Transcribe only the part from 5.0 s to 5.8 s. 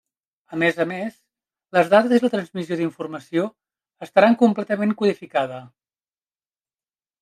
codificada.